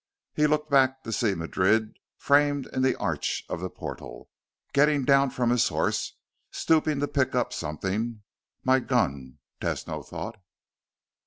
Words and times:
He 0.33 0.47
looked 0.47 0.67
back 0.71 1.03
to 1.03 1.11
see 1.11 1.35
Madrid 1.35 1.97
framed 2.17 2.65
in 2.73 2.81
the 2.81 2.95
arch 2.95 3.43
of 3.47 3.59
the 3.59 3.69
portal, 3.69 4.31
getting 4.73 5.05
down 5.05 5.29
from 5.29 5.51
his 5.51 5.67
horse, 5.67 6.15
stooping 6.49 6.99
to 7.01 7.07
pick 7.07 7.35
up 7.35 7.53
something. 7.53 8.23
My 8.63 8.79
gun, 8.79 9.37
Tesno 9.61 10.03
thought. 10.03 10.41